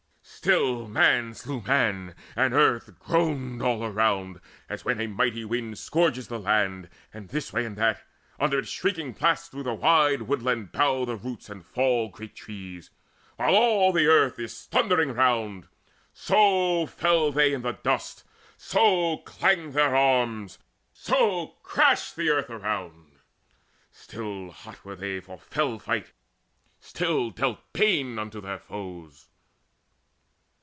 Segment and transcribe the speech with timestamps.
[0.23, 6.29] Still man slew man, while earth groaned all around, As when a mighty wind scourges
[6.29, 8.01] the land, And this way, that way,
[8.39, 12.33] under its shrieking blasts Through the wide woodland bow from the roots and fall Great
[12.35, 12.89] trees,
[13.35, 15.67] while all the earth is thundering round;
[16.11, 18.23] So fell they in the dust,
[18.57, 20.57] so clanged their arms,
[20.91, 23.19] So crashed the earth around.
[23.91, 26.13] Still hot were they For fell fight,
[26.79, 29.27] still dealt bane unto their foes.